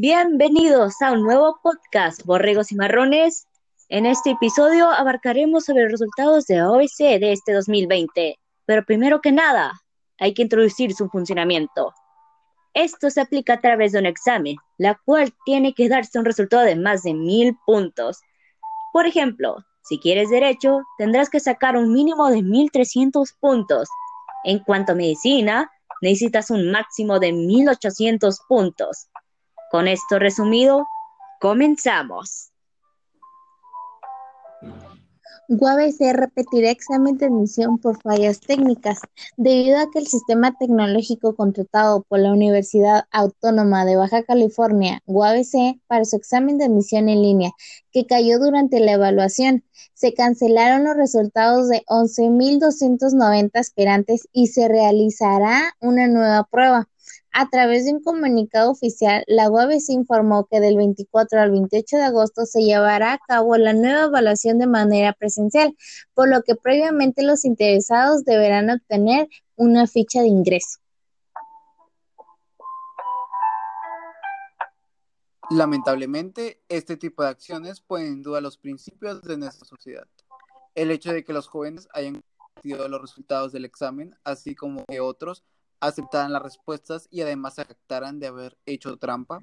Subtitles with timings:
[0.00, 3.48] Bienvenidos a un nuevo podcast, Borregos y Marrones.
[3.88, 8.38] En este episodio abarcaremos sobre los resultados de OEC de este 2020.
[8.64, 9.72] Pero primero que nada,
[10.20, 11.92] hay que introducir su funcionamiento.
[12.74, 16.62] Esto se aplica a través de un examen, la cual tiene que darse un resultado
[16.62, 18.20] de más de mil puntos.
[18.92, 23.88] Por ejemplo, si quieres derecho, tendrás que sacar un mínimo de 1300 puntos.
[24.44, 25.72] En cuanto a medicina,
[26.02, 29.08] necesitas un máximo de 1800 puntos.
[29.70, 30.86] Con esto resumido,
[31.40, 32.50] comenzamos.
[35.50, 39.00] UABC repetirá examen de admisión por fallas técnicas,
[39.38, 45.80] debido a que el sistema tecnológico contratado por la Universidad Autónoma de Baja California, UABC,
[45.86, 47.52] para su examen de admisión en línea,
[47.92, 55.74] que cayó durante la evaluación, se cancelaron los resultados de 11.290 aspirantes y se realizará
[55.80, 56.88] una nueva prueba.
[57.40, 62.02] A través de un comunicado oficial, la UABC informó que del 24 al 28 de
[62.02, 65.72] agosto se llevará a cabo la nueva evaluación de manera presencial,
[66.14, 70.80] por lo que previamente los interesados deberán obtener una ficha de ingreso.
[75.48, 80.08] Lamentablemente, este tipo de acciones ponen en duda los principios de nuestra sociedad.
[80.74, 84.98] El hecho de que los jóvenes hayan compartido los resultados del examen, así como que
[84.98, 85.44] otros
[85.80, 89.42] aceptaran las respuestas y además se jactaran de haber hecho trampa.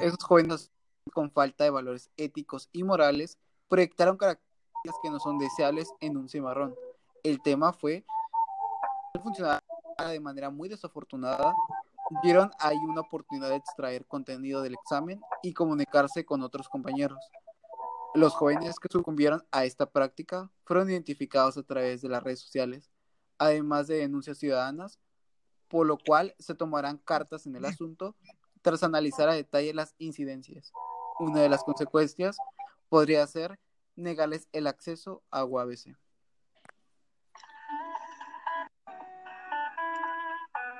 [0.00, 0.70] Esos jóvenes
[1.12, 3.38] con falta de valores éticos y morales
[3.68, 6.74] proyectaron características que no son deseables en un cimarrón.
[7.22, 8.04] El tema fue
[9.22, 9.62] funcionar
[10.06, 11.54] de manera muy desafortunada.
[12.22, 17.18] Vieron ahí una oportunidad de extraer contenido del examen y comunicarse con otros compañeros.
[18.14, 22.90] Los jóvenes que sucumbieron a esta práctica fueron identificados a través de las redes sociales,
[23.38, 24.98] además de denuncias ciudadanas
[25.68, 28.16] por lo cual se tomarán cartas en el asunto
[28.62, 30.72] tras analizar a detalle las incidencias.
[31.18, 32.36] Una de las consecuencias
[32.88, 33.58] podría ser
[33.96, 35.96] negarles el acceso a UABC.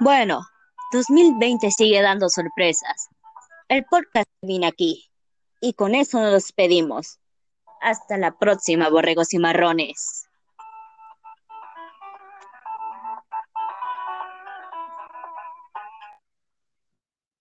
[0.00, 0.46] Bueno,
[0.92, 3.08] 2020 sigue dando sorpresas.
[3.68, 5.10] El podcast viene aquí.
[5.60, 7.18] Y con eso nos despedimos.
[7.80, 10.27] Hasta la próxima, borregos y marrones.